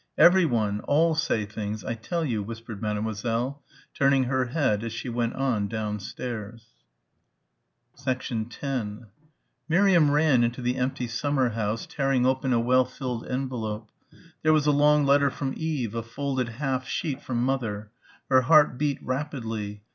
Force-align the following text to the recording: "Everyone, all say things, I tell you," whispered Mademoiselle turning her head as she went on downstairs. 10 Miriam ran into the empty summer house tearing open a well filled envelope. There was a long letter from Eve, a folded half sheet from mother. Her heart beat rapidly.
"Everyone, 0.17 0.79
all 0.87 1.13
say 1.13 1.45
things, 1.45 1.83
I 1.85 1.93
tell 1.93 2.25
you," 2.25 2.41
whispered 2.41 2.81
Mademoiselle 2.81 3.61
turning 3.93 4.23
her 4.23 4.45
head 4.45 4.83
as 4.83 4.91
she 4.93 5.09
went 5.09 5.35
on 5.35 5.67
downstairs. 5.67 6.69
10 8.03 9.05
Miriam 9.69 10.09
ran 10.09 10.43
into 10.43 10.63
the 10.63 10.77
empty 10.77 11.05
summer 11.05 11.49
house 11.49 11.85
tearing 11.85 12.25
open 12.25 12.51
a 12.51 12.59
well 12.59 12.85
filled 12.85 13.27
envelope. 13.27 13.91
There 14.41 14.51
was 14.51 14.65
a 14.65 14.71
long 14.71 15.05
letter 15.05 15.29
from 15.29 15.53
Eve, 15.55 15.93
a 15.93 16.01
folded 16.01 16.49
half 16.49 16.87
sheet 16.87 17.21
from 17.21 17.43
mother. 17.45 17.91
Her 18.27 18.41
heart 18.41 18.79
beat 18.79 18.97
rapidly. 19.03 19.83